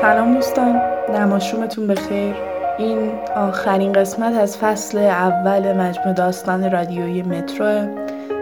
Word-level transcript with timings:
سلام 0.00 0.34
دوستان 0.34 0.80
نماشومتون 1.14 1.86
بخیر. 1.86 2.34
این 2.78 3.12
آخرین 3.36 3.92
قسمت 3.92 4.38
از 4.38 4.58
فصل 4.58 4.98
اول 4.98 5.72
مجموع 5.72 6.12
داستان 6.12 6.70
رادیویی 6.70 7.22
مترو 7.22 7.86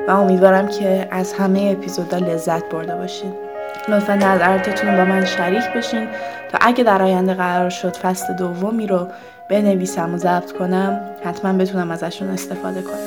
و 0.08 0.10
امیدوارم 0.10 0.68
که 0.68 1.08
از 1.10 1.32
همه 1.32 1.76
اپیزودا 1.78 2.18
لذت 2.18 2.64
برده 2.72 2.96
باشید 2.96 3.32
لطفا 3.88 4.14
نظراتتون 4.14 4.96
با 4.96 5.04
من 5.04 5.24
شریک 5.24 5.64
بشین 5.76 6.08
تا 6.52 6.58
اگه 6.60 6.84
در 6.84 7.02
آینده 7.02 7.34
قرار 7.34 7.70
شد 7.70 7.96
فصل 7.96 8.32
دومی 8.32 8.86
رو 8.86 9.08
بنویسم 9.50 10.14
و 10.14 10.18
ضبط 10.18 10.52
کنم 10.52 11.00
حتما 11.24 11.52
بتونم 11.52 11.90
ازشون 11.90 12.28
استفاده 12.28 12.82
کنم. 12.82 12.98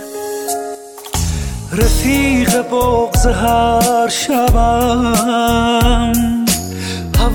رفیق 1.74 2.62
بغز 2.62 3.28
هر 3.28 4.08
شبم. 4.08 6.12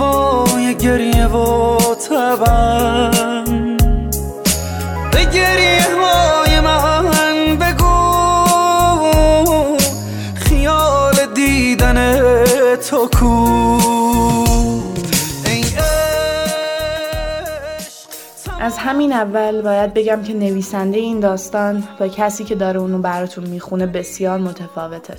هوای 0.01 0.75
گریه 0.75 1.27
و 1.27 1.79
تبم 1.95 3.77
به 5.13 5.25
گریه 5.25 5.87
های 6.01 6.61
من 6.61 7.57
بگو. 7.57 8.17
خیال 10.35 11.15
دیدن 11.35 12.15
تو 12.77 13.09
کو. 13.21 13.47
از 18.61 18.79
همین 18.79 19.13
اول 19.13 19.63
باید 19.63 19.95
بگم 19.95 20.23
که 20.23 20.35
نویسنده 20.35 20.99
این 20.99 21.21
داستان 21.21 21.85
با 22.01 22.09
کسی 22.09 22.45
که 22.45 22.55
داره 22.55 22.81
اونو 22.81 22.99
براتون 22.99 23.47
می‌خونه 23.47 23.87
بسیار 23.87 24.39
متفاوته. 24.39 25.15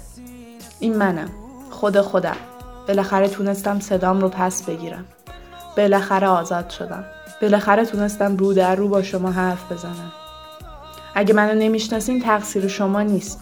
این 0.80 0.98
منم. 0.98 1.30
خود 1.70 2.02
خودم. 2.02 2.38
بالاخره 2.88 3.28
تونستم 3.28 3.80
صدام 3.80 4.20
رو 4.20 4.30
پس 4.30 4.64
بگیرم. 4.64 5.06
بالاخره 5.78 6.28
آزاد 6.28 6.70
شدم. 6.70 7.06
بالاخره 7.42 7.86
تونستم 7.86 8.38
رو 8.38 8.54
در 8.54 8.76
رو 8.76 8.88
با 8.88 9.02
شما 9.04 9.32
حرف 9.32 9.72
بزنم. 9.72 10.12
اگه 11.16 11.34
منو 11.34 11.54
نمی‌شناسین 11.54 12.22
تقصیر 12.22 12.68
شما 12.68 13.02
نیست. 13.02 13.40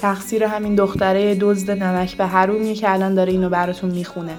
تقصیر 0.00 0.44
همین 0.44 0.74
دختره 0.74 1.34
دزد 1.34 1.70
نمک 1.70 2.16
به 2.16 2.26
حرومیه 2.26 2.74
که 2.74 2.92
الان 2.92 3.14
داره 3.14 3.32
اینو 3.32 3.48
براتون 3.48 3.90
می‌خونه. 3.90 4.34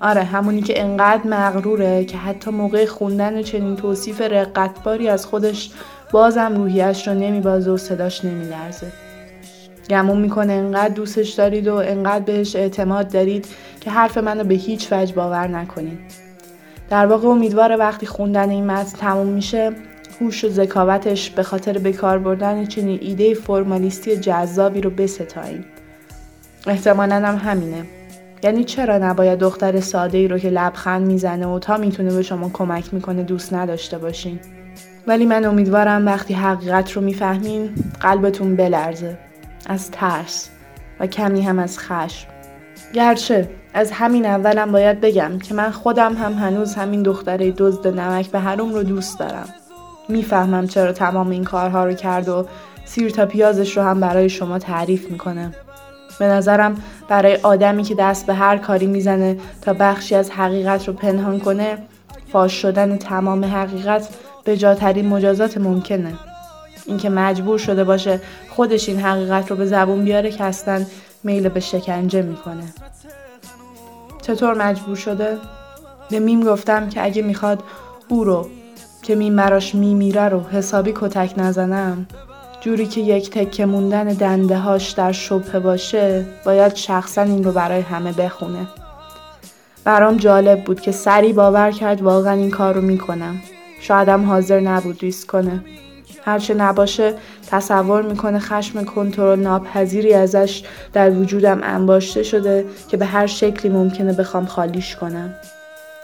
آره 0.00 0.22
همونی 0.22 0.62
که 0.62 0.82
انقدر 0.82 1.26
مغروره 1.26 2.04
که 2.04 2.18
حتی 2.18 2.50
موقع 2.50 2.86
خوندن 2.86 3.42
چنین 3.42 3.76
توصیف 3.76 4.20
رقتباری 4.20 5.08
از 5.08 5.26
خودش 5.26 5.70
بازم 6.12 6.54
روحیش 6.56 7.08
رو 7.08 7.14
نمیبازه 7.14 7.70
و 7.70 7.76
صداش 7.76 8.24
نمیلرزه. 8.24 8.92
گمون 9.90 10.20
می‌کنه. 10.20 10.52
انقدر 10.52 10.94
دوستش 10.94 11.30
دارید 11.30 11.68
و 11.68 11.74
انقدر 11.74 12.24
بهش 12.24 12.56
اعتماد 12.56 13.12
دارید 13.12 13.46
که 13.80 13.90
حرف 13.90 14.18
منو 14.18 14.44
به 14.44 14.54
هیچ 14.54 14.92
وجه 14.92 15.14
باور 15.14 15.46
نکنید. 15.46 15.98
در 16.90 17.06
واقع 17.06 17.28
امیدواره 17.28 17.76
وقتی 17.76 18.06
خوندن 18.06 18.50
این 18.50 18.66
متن 18.66 18.98
تموم 18.98 19.26
میشه 19.26 19.72
هوش 20.20 20.44
و 20.44 20.48
ذکاوتش 20.48 21.30
به 21.30 21.42
خاطر 21.42 21.78
بکار 21.78 22.18
بردن 22.18 22.66
چنین 22.66 22.98
ایده 23.02 23.34
فرمالیستی 23.34 24.16
جذابی 24.16 24.80
رو 24.80 24.90
بستاییم. 24.90 25.64
احتمالا 26.66 27.14
هم 27.14 27.36
همینه. 27.36 27.84
یعنی 28.42 28.64
چرا 28.64 28.98
نباید 28.98 29.38
دختر 29.38 29.80
ساده 29.80 30.18
ای 30.18 30.28
رو 30.28 30.38
که 30.38 30.50
لبخند 30.50 31.06
می‌زنه 31.06 31.46
و 31.46 31.58
تا 31.58 31.76
می‌تونه 31.76 32.14
به 32.14 32.22
شما 32.22 32.50
کمک 32.52 32.94
می‌کنه 32.94 33.22
دوست 33.22 33.54
نداشته 33.54 33.98
باشین؟ 33.98 34.40
ولی 35.06 35.26
من 35.26 35.44
امیدوارم 35.44 36.06
وقتی 36.06 36.34
حقیقت 36.34 36.92
رو 36.92 37.02
می‌فهمین 37.02 37.70
قلبتون 38.00 38.56
بلرزه. 38.56 39.18
از 39.70 39.90
ترس 39.90 40.48
و 41.00 41.06
کمی 41.06 41.42
هم 41.42 41.58
از 41.58 41.78
خشم. 41.78 42.26
گرچه 42.94 43.50
از 43.74 43.90
همین 43.92 44.26
اولم 44.26 44.72
باید 44.72 45.00
بگم 45.00 45.38
که 45.38 45.54
من 45.54 45.70
خودم 45.70 46.14
هم 46.14 46.32
هنوز 46.32 46.74
همین 46.74 47.02
دختره 47.02 47.50
دزد 47.50 47.86
نمک 48.00 48.30
به 48.30 48.38
هروم 48.38 48.74
رو 48.74 48.82
دوست 48.82 49.18
دارم. 49.18 49.48
می‌فهمم 50.08 50.66
چرا 50.66 50.92
تمام 50.92 51.30
این 51.30 51.44
کارها 51.44 51.84
رو 51.84 51.92
کرد 51.92 52.28
و 52.28 52.46
سیر 52.84 53.10
تا 53.10 53.26
پیازش 53.26 53.76
رو 53.76 53.82
هم 53.82 54.00
برای 54.00 54.28
شما 54.28 54.58
تعریف 54.58 55.10
می‌کنه. 55.10 55.54
به 56.18 56.26
نظرم 56.26 56.74
برای 57.08 57.36
آدمی 57.36 57.82
که 57.82 57.94
دست 57.94 58.26
به 58.26 58.34
هر 58.34 58.56
کاری 58.56 58.86
می‌زنه 58.86 59.36
تا 59.62 59.72
بخشی 59.72 60.14
از 60.14 60.30
حقیقت 60.30 60.88
رو 60.88 60.94
پنهان 60.94 61.40
کنه 61.40 61.78
فاش 62.32 62.52
شدن 62.52 62.96
تمام 62.96 63.44
حقیقت 63.44 64.08
به 64.44 64.56
جاترین 64.56 65.08
مجازات 65.08 65.58
ممکنه. 65.58 66.12
اینکه 66.90 67.10
مجبور 67.10 67.58
شده 67.58 67.84
باشه 67.84 68.20
خودش 68.48 68.88
این 68.88 69.00
حقیقت 69.00 69.50
رو 69.50 69.56
به 69.56 69.66
زبون 69.66 70.04
بیاره 70.04 70.30
که 70.30 70.44
اصلا 70.44 70.84
میل 71.24 71.48
به 71.48 71.60
شکنجه 71.60 72.22
می‌کنه. 72.22 72.64
چطور 74.22 74.54
مجبور 74.54 74.96
شده؟ 74.96 75.38
به 76.10 76.18
میم 76.18 76.44
گفتم 76.44 76.88
که 76.88 77.04
اگه 77.04 77.22
می‌خواد 77.22 77.62
او 78.08 78.24
رو 78.24 78.48
که 79.02 79.14
میم 79.14 79.36
براش 79.36 79.74
میمیره 79.74 80.28
رو 80.28 80.40
حسابی 80.40 80.92
کتک 80.94 81.34
نزنم. 81.36 82.06
جوری 82.60 82.86
که 82.86 83.00
یک 83.00 83.30
تکه 83.30 83.66
موندن 83.66 84.04
دنده 84.04 84.58
هاش 84.58 84.90
در 84.90 85.12
شبه 85.12 85.60
باشه 85.60 86.26
باید 86.44 86.74
شخصا 86.74 87.22
این 87.22 87.44
رو 87.44 87.52
برای 87.52 87.80
همه 87.80 88.12
بخونه. 88.12 88.66
برام 89.84 90.16
جالب 90.16 90.64
بود 90.64 90.80
که 90.80 90.92
سری 90.92 91.32
باور 91.32 91.70
کرد 91.70 92.02
واقعا 92.02 92.32
این 92.32 92.50
کار 92.50 92.74
رو 92.74 92.80
می‌کنم. 92.80 93.36
شایدم 93.80 94.24
حاضر 94.24 94.60
نبود 94.60 95.00
ریسک 95.00 95.28
کنه. 95.28 95.64
هرچه 96.24 96.54
نباشه 96.54 97.14
تصور 97.50 98.02
می‌کنه 98.02 98.38
خشم 98.38 98.84
کنترل 98.84 99.40
ناپذیری 99.40 100.14
ازش 100.14 100.62
در 100.92 101.10
وجودم 101.10 101.60
انباشته 101.62 102.22
شده 102.22 102.64
که 102.88 102.96
به 102.96 103.06
هر 103.06 103.26
شکلی 103.26 103.72
ممکنه 103.72 104.12
بخوام 104.12 104.46
خالیش 104.46 104.96
کنم. 104.96 105.34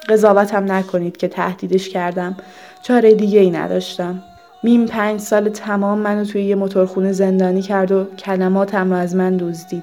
قضاوتم 0.09 0.73
نکنید 0.73 1.17
که 1.17 1.29
تهدیدش 1.29 1.89
کردم. 1.89 2.37
چاره 2.83 3.15
دیگه 3.15 3.41
ای 3.41 3.51
نداشتم. 3.51 4.23
میم 4.63 4.87
پنج 4.87 5.21
سال 5.21 5.49
تمام 5.49 5.99
منو 5.99 6.25
توی 6.25 6.43
یه 6.43 6.55
موتورخونه 6.55 7.13
زندانی 7.13 7.63
کرد 7.63 7.93
و 7.93 8.05
کلماتم 8.05 8.91
رو 8.91 8.97
از 8.97 9.17
من 9.17 9.37
دزدید. 9.37 9.83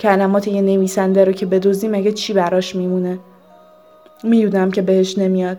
کلمات 0.00 0.48
یه 0.48 0.62
نویسنده 0.62 1.24
رو 1.24 1.32
که 1.32 1.46
بدزدی 1.46 1.88
مگه 1.88 2.12
چی 2.12 2.32
براش 2.32 2.76
میمونه؟ 2.76 3.18
می‌دونم 4.22 4.70
که 4.70 4.82
بهش 4.82 5.18
نمیاد. 5.18 5.58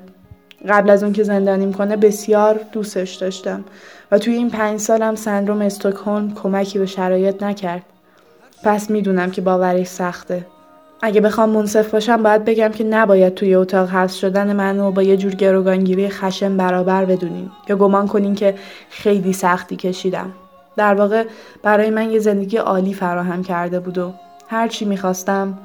قبل 0.69 0.89
از 0.89 1.03
اون 1.03 1.13
که 1.13 1.23
زندانیم 1.23 1.73
کنه 1.73 1.95
بسیار 1.95 2.59
دوستش 2.71 3.15
داشتم. 3.15 3.63
و 4.11 4.17
توی 4.17 4.33
این 4.33 4.49
پنج 4.49 4.79
سالم 4.79 5.15
سندروم 5.15 5.61
استکهلم 5.61 6.33
کمکی 6.33 6.79
به 6.79 6.85
شرایط 6.85 7.43
نکرد. 7.43 7.81
پس 8.63 8.89
می‌دونم 8.89 9.31
که 9.31 9.41
باورش 9.41 9.87
سخته. 9.87 10.45
اگه 11.01 11.21
بخوام 11.21 11.49
منصف 11.49 11.91
باشم 11.91 12.23
باید 12.23 12.45
بگم 12.45 12.69
که 12.69 12.83
نباید 12.83 13.33
توی 13.33 13.55
اتاق 13.55 13.89
حبس 13.89 14.15
شدن 14.15 14.53
منو 14.53 14.91
با 14.91 15.03
یه 15.03 15.17
جور 15.17 15.35
گروگانگیری 15.35 16.09
خشم 16.09 16.57
برابر 16.57 17.05
بدونین 17.05 17.51
یا 17.69 17.75
گمان 17.75 18.07
کنین 18.07 18.35
که 18.35 18.55
خیلی 18.89 19.33
سختی 19.33 19.75
کشیدم. 19.75 20.31
در 20.77 20.93
واقع 20.93 21.25
برای 21.63 21.89
من 21.89 22.11
یه 22.11 22.19
زندگی 22.19 22.57
عالی 22.57 22.93
فراهم 22.93 23.43
کرده 23.43 23.79
بود 23.79 23.97
و 23.97 24.13
هر 24.47 24.67
چی 24.67 24.85
می‌خواستم 24.85 25.57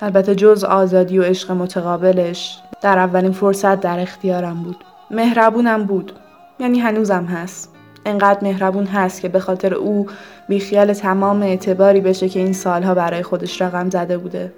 البته 0.00 0.34
جز 0.34 0.64
آزادی 0.64 1.18
و 1.18 1.22
عشق 1.22 1.50
متقابلش 1.50 2.58
در 2.82 2.98
اولین 2.98 3.32
فرصت 3.32 3.80
در 3.80 4.00
اختیارم 4.00 4.62
بود. 4.62 4.84
مهربونم 5.10 5.84
بود. 5.84 6.12
یعنی 6.58 6.78
هنوزم 6.78 7.24
هست. 7.24 7.74
انقدر 8.06 8.38
مهربون 8.42 8.86
هست 8.86 9.20
که 9.20 9.28
به 9.28 9.40
خاطر 9.40 9.74
او 9.74 10.06
بیخیال 10.48 10.92
تمام 10.92 11.42
اعتباری 11.42 12.00
بشه 12.00 12.28
که 12.28 12.40
این 12.40 12.52
سالها 12.52 12.94
برای 12.94 13.22
خودش 13.22 13.62
رقم 13.62 13.90
زده 13.90 14.18
بوده. 14.18 14.52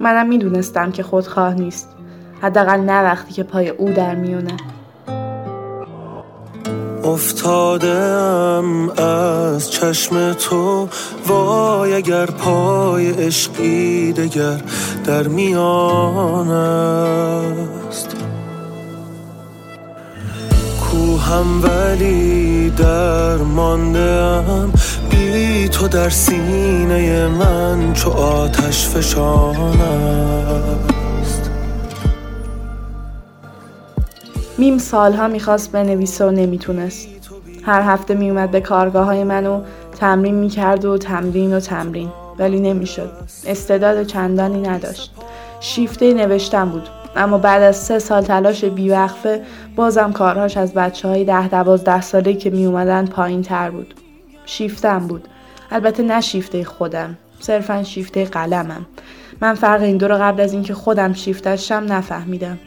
منم 0.00 0.28
می‌دونستم 0.28 0.92
که 0.92 1.02
خودخواه 1.02 1.54
نیست. 1.54 1.88
حداقل 2.42 2.80
نه 2.80 3.02
وقتی 3.02 3.32
که 3.32 3.42
پای 3.42 3.68
او 3.68 3.90
در 3.90 4.14
میونه 4.14 4.56
افتادم 7.04 8.88
از 8.88 9.70
چشم 9.70 10.32
تو. 10.32 10.88
وای 11.26 11.94
اگر 11.94 12.26
پای 12.26 13.10
عشقی 13.10 14.12
دگر 14.12 14.60
در 15.04 15.28
میان 15.28 16.50
است. 16.50 18.16
کوهم 20.80 21.62
ولی 21.62 22.70
در 22.70 23.36
ماندم 23.36 24.72
بی 25.10 25.68
تو 25.68 25.88
در 25.88 26.10
سینه 26.10 27.28
من 27.28 27.92
چو 27.92 28.10
آتش 28.10 28.88
فشان 28.88 29.80
میم 34.58 34.78
سالها 34.78 35.28
می‌خواست 35.28 35.72
بنویسه 35.72 36.26
و 36.26 36.30
نمی‌تونست 36.30 37.08
هر 37.62 37.82
هفته 37.82 38.14
میومد 38.14 38.50
به 38.50 38.60
کارگاه 38.60 39.06
های 39.06 39.24
منو 39.24 39.62
تمرین 40.00 40.34
می‌کرد 40.34 40.84
و 40.84 40.98
تمرین 40.98 41.54
و 41.54 41.60
تمرین 41.60 42.08
ولی 42.38 42.60
نمی‌شد 42.60 43.10
استعداد 43.46 44.02
چندانی 44.02 44.60
نداشت 44.60 45.14
شیفته 45.60 46.14
نوشتن 46.14 46.68
بود 46.68 46.88
اما 47.16 47.38
بعد 47.38 47.62
از 47.62 47.76
سه 47.76 47.98
سال 47.98 48.22
تلاش 48.22 48.64
بیوقفه 48.64 49.42
بازم 49.76 50.12
کارهاش 50.12 50.56
از 50.56 50.74
بچه 50.74 51.08
های 51.08 51.24
ده 51.24 51.48
دوازده 51.48 52.00
ساله 52.00 52.34
که 52.34 52.50
می 52.50 52.66
اومدن 52.66 53.06
پایین 53.06 53.42
تر 53.42 53.70
بود. 53.70 53.94
شیفتم 54.46 54.98
بود. 54.98 55.28
البته 55.70 56.02
نه 56.02 56.20
شیفته 56.20 56.64
خودم. 56.64 57.18
صرفا 57.40 57.82
شیفته 57.82 58.24
قلمم. 58.24 58.86
من 59.40 59.54
فرق 59.54 59.82
این 59.82 59.96
دو 59.96 60.08
رو 60.08 60.14
قبل 60.14 60.40
از 60.40 60.52
اینکه 60.52 60.74
خودم 60.74 61.12
شیفتشم 61.12 61.86
نفهمیدم. 61.88 62.58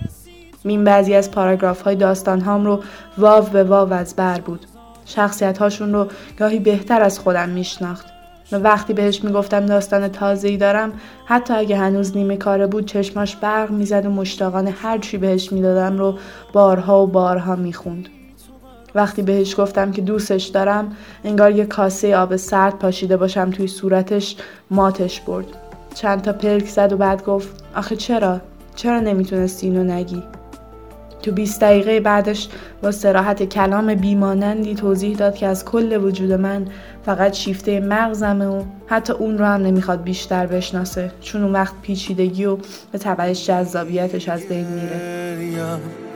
میم 0.64 0.84
بعضی 0.84 1.14
از 1.14 1.32
پاراگراف 1.32 1.82
های 1.82 1.96
داستان 1.96 2.42
هام 2.42 2.66
رو 2.66 2.84
واو 3.18 3.44
به 3.44 3.64
واو 3.64 3.94
از 3.94 4.16
بر 4.16 4.40
بود. 4.40 4.66
شخصیت 5.06 5.58
هاشون 5.58 5.94
رو 5.94 6.08
گاهی 6.40 6.60
بهتر 6.60 7.02
از 7.02 7.20
خودم 7.20 7.50
میشناخت. 7.50 8.06
و 8.52 8.56
وقتی 8.56 8.94
بهش 8.94 9.24
می‌گفتم 9.24 9.66
داستان 9.66 10.08
تازه‌ای 10.08 10.58
دارم 10.58 10.94
حتی 11.26 11.54
اگه 11.54 11.78
هنوز 11.78 12.18
نیمه 12.18 12.38
کاره 12.38 12.68
بود 12.68 12.86
چشماش 12.86 13.36
برق 13.36 13.72
می‌زد 13.72 14.06
و 14.06 14.10
مشتاقانه 14.10 14.72
هر 14.72 14.98
چی 14.98 15.18
بهش 15.18 15.52
می‌دادم 15.52 15.98
رو 15.98 16.18
بارها 16.54 17.04
و 17.04 17.08
بارها 17.08 17.56
می‌خوند. 17.56 18.10
وقتی 18.96 19.22
بهش 19.22 19.60
گفتم 19.60 19.92
که 19.92 20.02
دوستش 20.02 20.46
دارم 20.46 20.92
انگار 21.24 21.52
یه 21.52 21.66
کاسه 21.66 22.18
آب 22.18 22.36
سرد 22.36 22.80
پاشیده 22.80 23.18
باشم 23.18 23.52
توی 23.52 23.68
صورتش 23.68 24.36
ماتش 24.72 25.22
برد 25.22 25.46
چند 25.94 26.22
تا 26.22 26.34
پلک 26.34 26.66
زد 26.66 26.94
و 26.94 26.98
بعد 26.98 27.26
گفت 27.26 27.64
آخه 27.76 27.96
چرا؟ 27.96 28.42
چرا 28.76 29.00
نمی‌تونستی 29.00 29.68
اینو 29.68 29.84
نگی؟ 29.84 30.24
تو 31.22 31.32
20 31.32 31.62
دقیقه 31.62 32.00
بعدش 32.00 32.48
با 32.82 32.92
سراحت 32.92 33.44
کلام 33.44 33.96
بیمانندی 33.96 34.76
توضیح 34.76 35.18
داد 35.18 35.36
که 35.36 35.48
از 35.48 35.66
کل 35.66 35.98
وجود 36.04 36.32
من 36.32 36.66
فقط 37.06 37.34
شیفته 37.34 37.80
مغزمه 37.80 38.46
و 38.46 38.64
حتی 38.88 39.14
اون 39.14 39.38
رو 39.38 39.46
هم 39.46 39.62
نمی‌خواد 39.62 40.04
بیشتر 40.04 40.46
بشناسه. 40.46 41.12
چون 41.22 41.44
اون 41.44 41.54
وقت 41.54 41.74
پیچیدگی 41.82 42.46
و 42.46 42.58
به 42.92 42.98
تبعش 42.98 43.46
جذابیتش 43.46 44.30
از 44.30 44.42
بین 44.50 44.68
میره. 44.68 45.18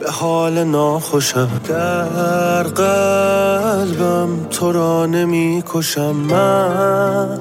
به 0.00 0.10
حال 0.10 0.64
ناخوشم 0.64 1.48
در 1.68 2.62
قلبم 2.62 4.28
تو 4.50 4.72
را 4.72 5.06
نمی 5.06 5.62
کشم 5.66 6.12
من 6.12 7.38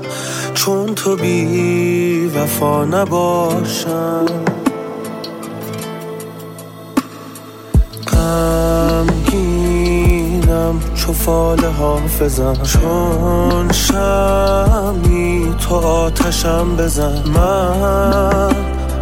چون 0.54 0.96
تو 0.96 1.16
بی 1.16 2.32
وفا 2.36 2.86
نباشم. 2.86 4.26
چو 10.96 11.14
فال 11.14 11.66
حافظم. 11.66 12.54
چون 12.54 13.72
شمی 13.72 15.56
تو 15.60 15.76
آتشم 15.76 16.76
بزن. 16.76 17.24
من 17.36 18.56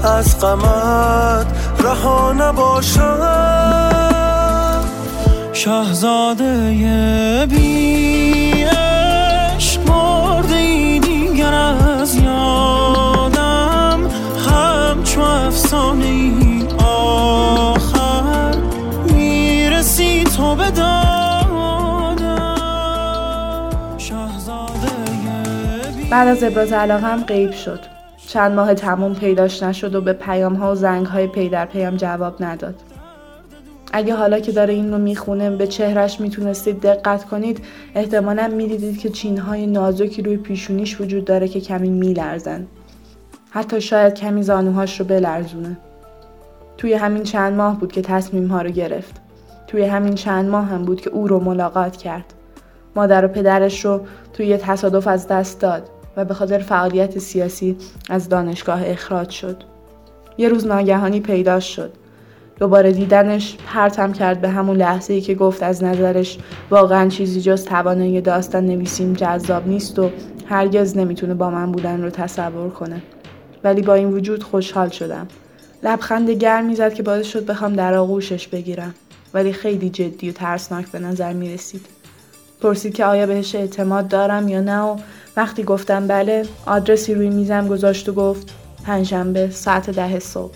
از 0.04 0.40
غمت 0.40 1.48
رها 1.80 2.34
نباشم. 2.34 3.20
شهزاده 5.54 7.48
بی 7.50 8.29
بعد 26.12 26.28
از 26.28 26.44
ابراز 26.44 26.72
علاقه 26.72 27.08
هم 27.08 27.24
غیب 27.24 27.52
شد. 27.52 27.80
چند 28.28 28.52
ماه 28.52 28.74
تموم 28.74 29.16
پیداش 29.16 29.64
نشد 29.64 29.96
و 29.96 30.02
به 30.02 30.14
پیام 30.14 30.54
ها 30.54 30.72
و 30.72 30.76
زنگ 30.76 31.06
های 31.06 31.28
پی 31.28 31.50
در 31.50 31.66
پیام 31.66 31.96
جواب 31.98 32.44
نداد. 32.44 32.76
اگه 33.94 34.16
حالا 34.16 34.40
که 34.40 34.52
داره 34.52 34.74
این 34.74 34.92
رو 34.92 34.98
می‌خونه 34.98 35.50
به 35.50 35.68
چهرش 35.68 36.22
می‌تونستید 36.22 36.82
دقت 36.82 37.26
کنید 37.26 37.62
احتمالا 37.96 38.48
می‌دیدید 38.48 39.00
که 39.00 39.10
چین 39.10 39.38
های 39.38 39.68
نازکی 39.68 40.22
روی 40.22 40.38
پیشونیش 40.38 41.02
وجود 41.02 41.26
داره 41.26 41.48
که 41.48 41.62
کمی 41.62 41.90
میلرزن. 41.90 42.68
حتی 43.50 43.82
شاید 43.82 44.14
کمی 44.14 44.44
زانوهاش 44.44 45.00
رو 45.00 45.06
بلرزونه. 45.06 45.78
توی 46.78 46.94
همین 46.94 47.24
چند 47.24 47.54
ماه 47.54 47.80
بود 47.80 47.92
که 47.92 48.02
تصمیم 48.02 48.48
ها 48.48 48.62
رو 48.62 48.70
گرفت. 48.70 49.22
توی 49.68 49.84
همین 49.86 50.16
چند 50.16 50.50
ماه 50.50 50.66
هم 50.66 50.86
بود 50.86 51.02
که 51.02 51.10
او 51.10 51.28
رو 51.28 51.40
ملاقات 51.40 51.98
کرد. 51.98 52.34
مادر 52.96 53.26
و 53.26 53.28
پدرش 53.28 53.86
رو 53.86 54.02
توی 54.34 54.46
یه 54.46 54.58
تصادف 54.58 55.08
از 55.08 55.28
دست 55.28 55.62
داد 55.62 55.90
و 56.18 56.26
به 56.26 56.34
خاطر 56.34 56.58
فعالیت 56.58 57.20
سیاسی 57.20 57.78
از 58.10 58.30
دانشگاه 58.30 58.82
اخراج 58.86 59.30
شد. 59.30 59.64
یه 60.38 60.50
روز 60.50 60.68
ناگهانی 60.68 61.20
پیدا 61.20 61.60
شد. 61.60 61.92
دوباره 62.60 62.92
دیدنش 62.92 63.58
پرتم 63.68 64.14
کرد 64.14 64.42
به 64.42 64.50
همون 64.50 64.78
لحظه 64.78 65.14
ای 65.14 65.22
که 65.22 65.36
گفت 65.36 65.64
از 65.64 65.84
نظرش 65.84 66.38
واقعا 66.70 67.10
چیزی 67.10 67.42
جز 67.42 67.66
توانایی 67.66 68.22
داستان 68.22 68.66
نویسیم 68.66 69.14
جذاب 69.14 69.68
نیست 69.68 70.00
و 70.00 70.10
هرگز 70.46 70.98
نمی‌تونه 70.98 71.34
با 71.34 71.50
من 71.50 71.72
بودن 71.72 72.04
رو 72.04 72.10
تصور 72.10 72.70
کنه. 72.70 73.02
ولی 73.64 73.82
با 73.82 73.94
این 73.94 74.14
وجود 74.14 74.44
خوشحال 74.44 74.90
شدم. 74.90 75.28
لبخند 75.84 76.30
گرمی 76.30 76.76
زد 76.76 76.94
که 76.94 77.04
باعث 77.04 77.26
شد 77.26 77.46
بخوام 77.46 77.74
در 77.74 77.94
آغوشش 77.94 78.48
بگیرم. 78.48 78.94
ولی 79.34 79.54
خیلی 79.54 79.90
جدی 79.90 80.30
و 80.30 80.34
ترسناک 80.34 80.92
به 80.92 81.00
نظر 81.00 81.34
می 81.34 81.54
رسید. 81.54 81.99
پرسید 82.62 82.94
که 82.94 83.06
آیا 83.06 83.26
بهش 83.26 83.56
اعتماد 83.56 84.08
دارم 84.08 84.48
یا 84.48 84.62
نه 84.62 84.82
و 84.82 84.98
وقتی 85.38 85.64
گفتم 85.64 86.08
بله 86.08 86.46
آدرسی 86.66 87.14
روی 87.14 87.30
میزم 87.30 87.68
گذاشت 87.68 88.10
و 88.10 88.14
گفت 88.14 88.54
پنجشنبه 88.86 89.50
ساعت 89.50 89.90
ده 89.90 90.20
صبح. 90.20 90.54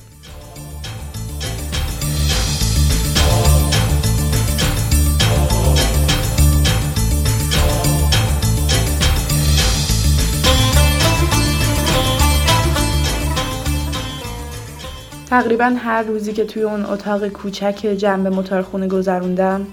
تقریبا 15.30 15.76
هر 15.78 16.04
روزی 16.04 16.34
که 16.34 16.46
توی 16.46 16.64
اون 16.64 16.86
اتاق 16.86 17.28
کوچک 17.28 17.96
جنب 17.98 18.28
موتورخونه 18.28 18.88
گذروندم 18.88 19.68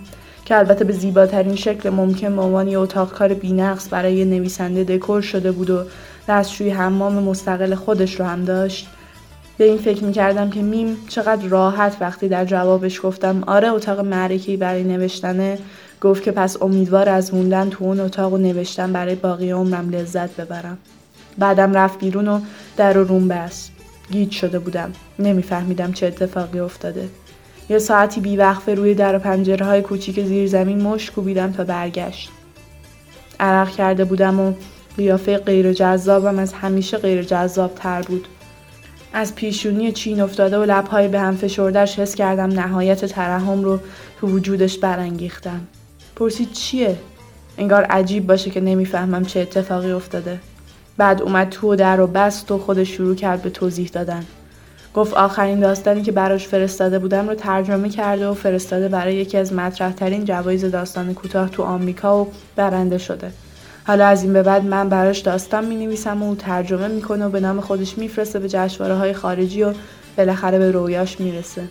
که 0.50 0.58
البته 0.58 0.84
به 0.84 0.92
زیباترین 0.92 1.56
شکل 1.56 1.90
ممکن 1.90 2.36
به 2.36 2.42
عنوان 2.42 2.68
یه 2.68 2.78
اتاق 2.78 3.12
کار 3.12 3.34
بینقص 3.34 3.88
برای 3.90 4.24
نویسنده 4.24 4.84
دکور 4.84 5.20
شده 5.20 5.52
بود 5.52 5.70
و 5.70 5.84
دستشوی 6.28 6.70
حمام 6.70 7.14
مستقل 7.22 7.74
خودش 7.74 8.20
رو 8.20 8.26
هم 8.26 8.44
داشت. 8.44 8.88
به 9.58 9.64
این 9.64 9.78
فکر 9.78 10.04
می‌کردم 10.04 10.50
که 10.50 10.62
میم 10.62 10.96
چقدر 11.08 11.48
راحت 11.48 11.96
وقتی 12.00 12.28
در 12.28 12.44
جوابش 12.44 13.00
گفتم 13.02 13.44
آره 13.46 13.72
اتاق 13.72 14.00
معرکی 14.00 14.56
برای 14.56 14.84
نوشتنه 14.84 15.58
گفت 16.00 16.22
که 16.22 16.32
پس 16.32 16.62
امیدوار 16.62 17.08
از 17.08 17.34
موندن 17.34 17.70
تو 17.70 17.84
اون 17.84 18.00
اتاق 18.00 18.32
و 18.32 18.36
نوشتن 18.36 18.92
برای 18.92 19.14
باقی 19.14 19.50
عمرم 19.50 19.90
لذت 19.90 20.36
ببرم. 20.36 20.78
بعدم 21.38 21.72
رفت 21.72 21.98
بیرون 21.98 22.28
و 22.28 22.40
در 22.76 22.98
و 22.98 23.04
روم 23.04 23.28
بست. 23.28 23.72
گیج 24.10 24.30
شده 24.30 24.58
بودم. 24.58 24.92
نمیفهمیدم 25.18 25.92
چه 25.92 26.06
اتفاقی 26.06 26.60
افتاده. 26.60 27.08
یه 27.70 27.78
ساعتی 27.78 28.20
بیوقفه 28.20 28.74
روی 28.74 28.94
در 28.94 29.16
و 29.16 29.18
پنجره 29.18 29.66
های 29.66 29.82
کوچیک 29.82 30.24
زیر 30.24 30.46
زمین 30.48 30.82
مش 30.82 31.10
کوبیدم 31.10 31.52
تا 31.52 31.64
برگشت. 31.64 32.30
عرق 33.40 33.70
کرده 33.70 34.04
بودم 34.04 34.40
و 34.40 34.52
قیافه 34.96 35.38
غیر 35.38 35.72
جذابم 35.72 36.38
از 36.38 36.52
همیشه 36.52 36.98
غیر 36.98 37.22
جذاب 37.22 37.74
تر 37.74 38.02
بود. 38.02 38.28
از 39.12 39.34
پیشونی 39.34 39.92
چین 39.92 40.20
افتاده 40.20 40.58
و 40.58 40.64
لبهای 40.64 41.08
به 41.08 41.20
هم 41.20 41.36
فشردش 41.36 41.98
حس 41.98 42.14
کردم 42.14 42.60
نهایت 42.60 43.04
ترحم 43.04 43.62
رو 43.62 43.78
تو 44.20 44.26
وجودش 44.26 44.78
برانگیختم. 44.78 45.60
پرسید 46.16 46.52
چیه؟ 46.52 46.96
انگار 47.58 47.82
عجیب 47.82 48.26
باشه 48.26 48.50
که 48.50 48.60
نمی‌فهمم 48.60 49.24
چه 49.24 49.40
اتفاقی 49.40 49.92
افتاده. 49.92 50.40
بعد 50.96 51.22
اومد 51.22 51.48
تو 51.48 51.72
و 51.72 51.76
در 51.76 52.00
و 52.00 52.06
بست 52.06 52.52
و 52.52 52.58
خودش 52.58 52.88
شروع 52.88 53.14
کرد 53.14 53.42
به 53.42 53.50
توضیح 53.50 53.90
دادن. 53.92 54.24
گفت 54.94 55.14
آخرین 55.14 55.60
داستانی 55.60 56.02
که 56.02 56.12
براش 56.12 56.48
فرستاده 56.48 56.98
بودم 56.98 57.28
رو 57.28 57.34
ترجمه 57.34 57.88
کرده 57.88 58.28
و 58.28 58.34
فرستاده 58.34 58.88
برای 58.88 59.14
یکی 59.14 59.38
از 59.38 59.52
مطرحترین 59.52 60.24
جوایز 60.24 60.64
داستان 60.64 61.14
کوتاه 61.14 61.48
تو 61.48 61.62
آمریکا 61.62 62.22
و 62.24 62.32
برنده 62.56 62.98
شده 62.98 63.32
حالا 63.86 64.06
از 64.06 64.22
این 64.22 64.32
به 64.32 64.42
بعد 64.42 64.64
من 64.64 64.88
براش 64.88 65.18
داستان 65.18 65.64
می 65.64 65.74
نویسم 65.86 66.22
و 66.22 66.26
او 66.26 66.34
ترجمه 66.34 66.88
می‌کنه 66.88 67.26
و 67.26 67.28
به 67.28 67.40
نام 67.40 67.60
خودش 67.60 67.98
میفرسته 67.98 68.38
به 68.38 68.48
جشنواره 68.48 68.94
های 68.94 69.12
خارجی 69.12 69.62
و 69.62 69.74
بالاخره 70.16 70.58
به 70.58 70.70
رویاش 70.70 71.20
می‌رسه 71.20 71.62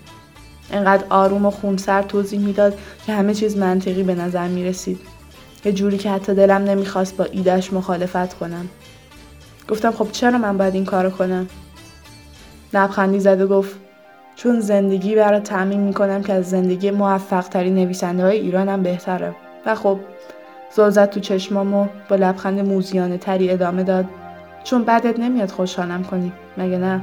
انقدر 0.72 1.04
آروم 1.10 1.46
و 1.46 1.52
خونسر 1.52 2.02
توضیح 2.02 2.40
می‌داد 2.40 2.78
که 3.06 3.14
همه 3.14 3.34
چیز 3.34 3.58
منطقی 3.58 4.04
به 4.04 4.16
نظر 4.16 4.48
می 4.48 4.64
رسید. 4.64 5.00
یه 5.66 5.72
جوری 5.72 5.98
که 5.98 6.12
حتی 6.12 6.34
دلم 6.34 6.64
نمی‌خواست 6.64 7.18
با 7.18 7.24
ایدش 7.24 7.74
مخالفت 7.74 8.34
کنم. 8.34 8.70
گفتم 9.70 9.92
خب 9.92 10.08
چرا 10.12 10.38
من 10.38 10.58
باید 10.58 10.74
این 10.74 10.86
کارو 10.86 11.10
کنم؟ 11.10 11.48
لبخندی 12.74 13.20
زد 13.20 13.42
و 13.42 13.48
گفت 13.48 13.78
چون 14.36 14.60
زندگی 14.60 15.16
برای 15.16 15.40
تعمین 15.40 15.80
می‌کنم 15.80 16.24
که 16.24 16.34
از 16.34 16.50
زندگی 16.50 16.92
موفق 16.92 17.48
ترین 17.48 17.76
نویسنده 17.76 18.24
های 18.24 18.40
ایرانم 18.40 18.84
بهتره. 18.84 19.36
و 19.66 19.76
خب 19.76 20.00
زل 20.72 20.90
زد 20.90 21.10
تو 21.10 21.20
چشمام 21.20 21.74
و 21.74 21.88
با 22.10 22.16
لبخند 22.16 22.60
موزیانه 22.60 23.18
تری 23.18 23.52
ادامه 23.52 23.84
داد. 23.84 24.06
چون 24.64 24.84
بعدت 24.84 25.20
نمیاد 25.20 25.52
خوشحالم 25.52 26.04
کنی 26.04 26.32
مگه 26.58 26.78
نه؟ 26.78 27.02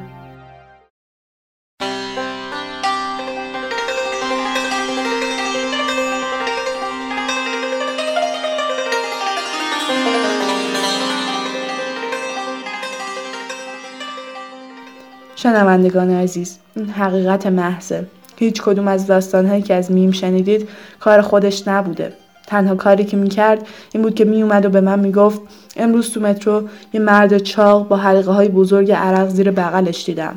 شنوندگان 15.47 16.11
عزیز 16.11 16.59
این 16.77 16.91
حقیقت 16.91 17.47
محضه. 17.47 18.07
هیچ 18.37 18.63
کدوم 18.63 18.89
از 18.89 19.07
داستانهایی 19.07 19.63
که 19.63 19.75
از 19.75 19.91
میم 19.91 20.11
شنیدید 20.11 20.69
کار 21.01 21.21
خودش 21.21 21.69
نبوده. 21.69 22.13
تنها 22.47 22.75
کاری 22.75 23.05
که 23.05 23.17
می‌کرد 23.17 23.67
این 23.93 24.03
بود 24.03 24.15
که 24.15 24.25
میومد 24.25 24.65
و 24.65 24.69
به 24.69 24.81
من 24.81 24.99
می‌گفت 24.99 25.41
امروز 25.77 26.11
تو 26.11 26.21
مترو 26.21 26.63
یه 26.93 27.01
مرد 27.01 27.39
چاق 27.39 27.89
با 27.89 27.97
حلقه 27.97 28.33
های 28.33 28.49
بزرگ 28.49 28.93
عرق 28.93 29.29
زیر 29.29 29.51
بغلش 29.51 30.05
دیدم. 30.05 30.37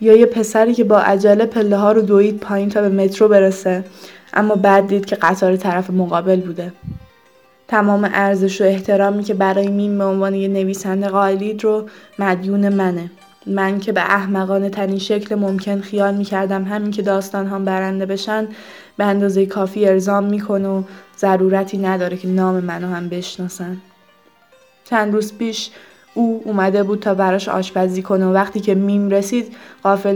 یا 0.00 0.16
یه 0.16 0.26
پسری 0.26 0.74
که 0.74 0.84
با 0.84 0.98
عجله 0.98 1.46
پله 1.46 1.76
ها 1.76 1.92
رو 1.92 2.02
دوید 2.02 2.40
پایین 2.40 2.68
تا 2.68 2.80
به 2.80 2.88
مترو 2.88 3.28
برسه 3.28 3.84
اما 4.34 4.54
بعد 4.54 4.86
دید 4.86 5.04
که 5.04 5.16
قطار 5.16 5.56
طرف 5.56 5.90
مقابل 5.90 6.40
بوده. 6.40 6.72
تمام 7.68 8.10
ارزش 8.12 8.60
و 8.60 8.64
احترامی 8.64 9.22
که 9.22 9.34
برای 9.34 9.68
میم 9.68 9.98
به 9.98 10.04
عنوان 10.04 10.34
یه 10.34 10.48
نویسنده 10.48 11.08
قائلید 11.08 11.64
رو 11.64 11.86
مدیون 12.18 12.68
منه. 12.68 13.10
من 13.46 13.80
که 13.80 13.92
به 13.92 14.00
احمقانه 14.00 14.70
ترین 14.70 14.98
شکل 14.98 15.34
ممکن 15.34 15.80
خیال 15.80 16.14
می‌کردم 16.14 16.64
همین 16.64 16.90
که 16.90 17.02
داستان 17.02 17.46
هم 17.46 17.64
برنده 17.64 18.06
بشن 18.06 18.48
به 18.96 19.04
اندازه 19.04 19.46
کافی 19.46 19.88
ارزام 19.88 20.24
می‌کنه 20.24 20.68
و 20.68 20.82
ضرورتی 21.18 21.78
نداره 21.78 22.16
که 22.16 22.28
نام 22.28 22.60
منو 22.60 22.94
هم 22.94 23.08
بشناسن. 23.08 23.76
چند 24.84 25.14
روز 25.14 25.38
پیش 25.38 25.70
او 26.14 26.42
اومده 26.44 26.82
بود 26.82 27.00
تا 27.00 27.14
براش 27.14 27.48
آشپزی 27.48 28.02
کنه 28.02 28.26
و 28.26 28.32
وقتی 28.32 28.60
که 28.60 28.74
میم 28.74 29.10
رسید 29.10 29.56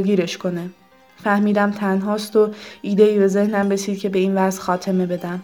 گیرش 0.04 0.38
کنه. 0.38 0.70
فهمیدم 1.24 1.70
تنهاست 1.70 2.36
و 2.36 2.50
ایده 2.82 3.02
ای 3.02 3.18
به 3.18 3.28
ذهنم 3.28 3.70
رسید 3.70 3.98
که 3.98 4.08
به 4.08 4.18
این 4.18 4.34
وضع 4.34 4.60
خاتمه 4.60 5.06
بدم. 5.06 5.40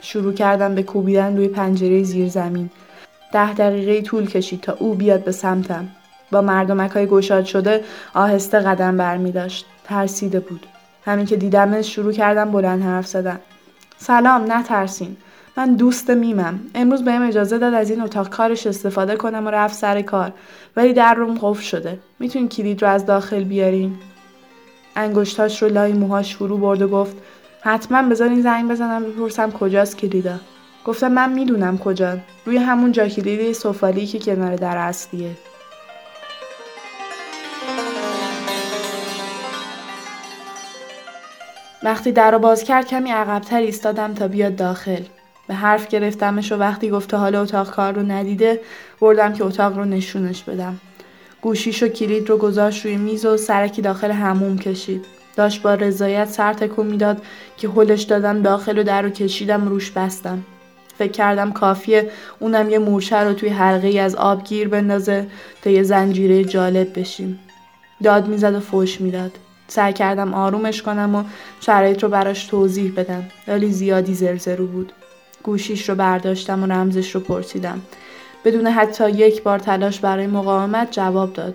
شروع 0.00 0.32
کردم 0.32 0.74
به 0.74 0.82
کوبیدن 0.82 1.36
روی 1.36 1.48
پنجره 1.48 2.02
زیر 2.02 2.28
زمین 2.28 2.70
ده 3.32 3.54
دقیقه 3.54 4.02
طول 4.02 4.26
کشید 4.26 4.60
تا 4.60 4.76
او 4.78 4.94
بیاد 4.94 5.24
به 5.24 5.32
سمتم. 5.32 5.88
با 6.32 6.40
مردمک 6.40 6.90
های 6.90 7.06
گشاد 7.06 7.44
شده 7.44 7.84
آهسته 8.14 8.58
قدم 8.58 8.96
برمی 8.96 9.32
داشت. 9.32 9.66
ترسیده 9.84 10.40
بود. 10.40 10.66
همین 11.04 11.26
که 11.26 11.36
دیدمش 11.36 11.94
شروع 11.94 12.12
کردم 12.12 12.50
بلند 12.50 12.82
حرف 12.82 13.06
زدن. 13.06 13.40
سلام 13.98 14.52
نترسین. 14.52 15.16
من 15.56 15.74
دوست 15.74 16.10
میمم. 16.10 16.60
امروز 16.74 17.04
بهم 17.04 17.28
اجازه 17.28 17.58
داد 17.58 17.74
از 17.74 17.90
این 17.90 18.00
اتاق 18.00 18.28
کارش 18.28 18.66
استفاده 18.66 19.16
کنم 19.16 19.46
و 19.46 19.50
رفت 19.50 19.74
سر 19.74 20.02
کار. 20.02 20.32
ولی 20.76 20.92
در 20.92 21.14
روم 21.14 21.38
قفل 21.42 21.62
شده. 21.62 21.98
می‌تونی 22.18 22.48
کلید 22.48 22.82
رو 22.82 22.88
از 22.88 23.06
داخل 23.06 23.44
بیارین؟ 23.44 23.94
انگشتاش 24.96 25.62
رو 25.62 25.68
لای 25.68 25.92
موهاش 25.92 26.36
فرو 26.36 26.58
برد 26.58 26.82
و 26.82 26.88
گفت 26.88 27.16
حتما 27.60 28.02
بذارین 28.02 28.42
زنگ 28.42 28.70
بزنم 28.70 29.04
بپرسم 29.04 29.50
کجاست 29.50 29.98
کلیدا 29.98 30.34
گفتم 30.84 31.12
من 31.12 31.32
می‌دونم 31.32 31.78
کجا 31.78 32.18
روی 32.46 32.56
همون 32.56 32.92
جا 32.92 33.08
کلید 33.08 33.52
سفالی 33.52 34.06
که 34.06 34.18
کنار 34.18 34.56
در 34.56 34.76
اصلیه 34.76 35.30
وقتی 41.84 42.12
در 42.12 42.30
رو 42.30 42.38
باز 42.38 42.64
کرد 42.64 42.86
کمی 42.86 43.10
عقبتر 43.10 43.60
ایستادم 43.60 44.14
تا 44.14 44.28
بیاد 44.28 44.56
داخل. 44.56 45.02
به 45.48 45.54
حرف 45.54 45.88
گرفتمش 45.88 46.52
و 46.52 46.56
وقتی 46.56 46.90
گفته 46.90 47.16
حال 47.16 47.34
اتاق 47.34 47.70
کار 47.70 47.92
رو 47.92 48.02
ندیده 48.02 48.60
بردم 49.00 49.32
که 49.32 49.44
اتاق 49.44 49.76
رو 49.76 49.84
نشونش 49.84 50.42
بدم. 50.42 50.80
گوشیش 51.40 51.82
و 51.82 51.88
کلید 51.88 52.28
رو 52.28 52.36
گذاشت 52.36 52.84
روی 52.84 52.96
میز 52.96 53.26
و 53.26 53.36
سرکی 53.36 53.82
داخل 53.82 54.10
هموم 54.10 54.58
کشید. 54.58 55.04
داشت 55.36 55.62
با 55.62 55.74
رضایت 55.74 56.28
سر 56.28 56.52
تکون 56.52 56.86
می‌داد 56.86 57.22
که 57.56 57.68
هلش 57.68 58.02
دادم 58.02 58.42
داخل 58.42 58.78
و 58.78 58.82
در 58.82 59.02
رو 59.02 59.10
کشیدم 59.10 59.68
روش 59.68 59.90
بستم. 59.90 60.42
فکر 60.98 61.12
کردم 61.12 61.52
کافیه 61.52 62.10
اونم 62.38 62.70
یه 62.70 62.78
مورچه 62.78 63.16
رو 63.16 63.32
توی 63.32 63.48
حلقه 63.48 63.88
ای 63.88 63.98
از 63.98 64.14
آب 64.14 64.44
گیر 64.44 64.68
بندازه 64.68 65.26
تا 65.62 65.70
یه 65.70 65.82
زنجیره 65.82 66.44
جالب 66.44 66.98
بشیم. 66.98 67.40
داد 68.02 68.28
می‌زد 68.28 68.54
و 68.54 68.60
فوش 68.60 69.00
می‌داد. 69.00 69.32
سعی 69.68 69.92
کردم 69.92 70.34
آرومش 70.34 70.82
کنم 70.82 71.14
و 71.14 71.24
شرایط 71.60 72.02
رو 72.02 72.08
براش 72.08 72.46
توضیح 72.46 72.92
بدم. 72.96 73.24
ولی 73.48 73.72
زیادی 73.72 74.14
زرزرو 74.14 74.66
بود. 74.66 74.92
گوشیش 75.42 75.88
رو 75.88 75.94
برداشتم 75.94 76.62
و 76.62 76.66
رمزش 76.66 77.14
رو 77.14 77.20
پرسیدم. 77.20 77.80
بدون 78.44 78.66
حتی 78.66 79.10
یک 79.10 79.42
بار 79.42 79.58
تلاش 79.58 80.00
برای 80.00 80.26
مقاومت 80.26 80.88
جواب 80.90 81.32
داد. 81.32 81.54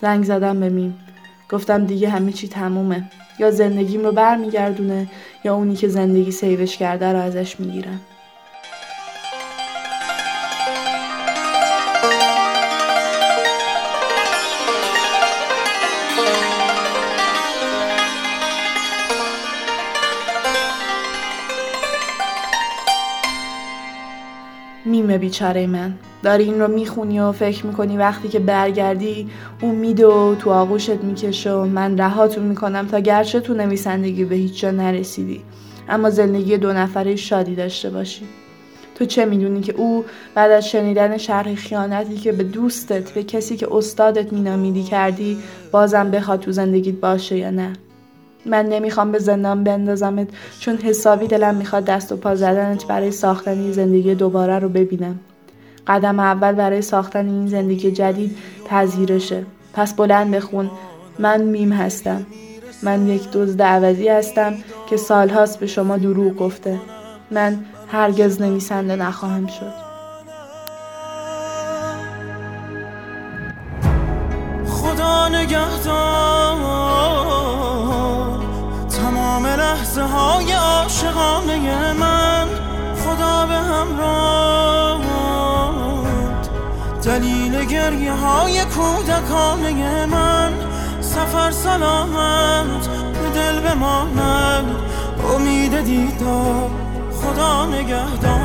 زنگ 0.00 0.24
زدم 0.24 0.60
به 0.60 0.68
میم. 0.68 0.98
گفتم 1.50 1.86
دیگه 1.86 2.08
همه 2.08 2.32
چی 2.32 2.48
تمومه. 2.48 3.10
یا 3.38 3.50
زندگیم 3.50 4.04
رو 4.04 4.12
برمیگردونه 4.12 5.06
یا 5.44 5.54
اونی 5.54 5.76
که 5.76 5.88
زندگی 5.88 6.30
سیوش 6.30 6.76
کرده 6.76 7.12
رو 7.12 7.18
ازش 7.18 7.60
می‌گیرم. 7.60 8.00
میمه 25.10 25.18
بیچاره 25.18 25.66
من. 25.66 25.94
داری 26.22 26.44
این 26.44 26.60
رو 26.60 26.68
می‌خونی 26.68 27.20
و 27.20 27.32
فکر 27.32 27.66
می‌کنی 27.66 27.96
وقتی 27.96 28.28
که 28.28 28.38
برگردی 28.38 29.28
اون 29.62 29.74
میده 29.74 30.06
و 30.06 30.34
تو 30.34 30.50
آغوشت 30.50 30.90
می‌کشه 30.90 31.52
و 31.52 31.64
من 31.64 31.98
رهاتون 31.98 32.44
می‌کنم 32.44 32.86
تا 32.86 32.98
گرچه 32.98 33.40
تو 33.40 33.54
نویسندگی 33.54 34.24
به 34.24 34.34
هیچ 34.34 34.60
جا 34.60 34.70
نرسیدی. 34.70 35.42
اما 35.88 36.10
زندگی 36.10 36.56
دو 36.56 36.72
نفره 36.72 37.16
شادی 37.16 37.54
داشته 37.54 37.90
باشی. 37.90 38.22
تو 38.94 39.04
چه 39.04 39.24
می‌دونی 39.24 39.60
که 39.60 39.72
او 39.72 40.04
بعد 40.34 40.50
از 40.50 40.68
شنیدن 40.68 41.16
شرح 41.16 41.54
خیانتی 41.54 42.16
که 42.16 42.32
به 42.32 42.44
دوستت 42.44 43.10
به 43.10 43.22
کسی 43.22 43.56
که 43.56 43.68
استادت 43.70 44.32
مینامیدی 44.32 44.82
کردی 44.82 45.38
بازم 45.70 46.10
بخواد 46.10 46.40
تو 46.40 46.52
زندگیت 46.52 46.94
باشه 46.94 47.36
یا 47.36 47.50
نه؟ 47.50 47.72
من 48.46 48.66
نمی‌خوام 48.66 49.12
به 49.12 49.18
زندان 49.18 49.64
بندازمت 49.64 50.28
چون 50.60 50.76
حسابی 50.76 51.26
دلم 51.26 51.54
می‌خواد 51.54 51.84
دست 51.84 52.12
و 52.12 52.16
پا 52.16 52.34
زدنت 52.34 52.86
برای 52.86 53.10
ساختن 53.10 53.72
زندگی 53.72 54.14
دوباره 54.14 54.58
رو 54.58 54.68
ببینم. 54.68 55.20
قدم 55.86 56.20
اول 56.20 56.52
برای 56.52 56.82
ساختن 56.82 57.28
این 57.28 57.46
زندگی 57.46 57.90
جدید 57.90 58.36
پذیرشه. 58.66 59.46
پس 59.74 59.94
بلند 59.94 60.30
بخون. 60.30 60.70
من 61.18 61.42
میم 61.42 61.72
هستم. 61.72 62.26
من 62.82 63.08
یک 63.08 63.30
دزد 63.32 63.62
عوضی 63.62 64.08
هستم 64.08 64.54
که 64.90 64.96
سالهاست 64.96 65.60
به 65.60 65.66
شما 65.66 65.96
دروغ 65.96 66.36
گفته. 66.36 66.80
من 67.30 67.64
هرگز 67.88 68.42
نویسنده 68.42 68.96
نخواهم 68.96 69.46
شد. 69.46 69.72
خدا 74.66 75.28
نگهدار. 75.28 76.29
لحظه 79.90 80.02
های 80.02 80.52
عاشقانه 80.52 81.92
من 81.92 82.46
خدا 82.96 83.46
به 83.46 83.54
همراه 83.54 85.00
دلیل 87.04 87.64
گریه 87.64 88.12
های 88.12 88.64
کودکانه 88.64 90.06
من 90.06 90.52
سفر 91.00 91.50
سلامت 91.50 92.88
به 92.88 93.30
دل 93.34 93.60
بماند. 93.60 94.76
امید 95.34 95.80
دیدار 95.80 96.70
خدا 97.22 97.66
نگهدار. 97.66 98.39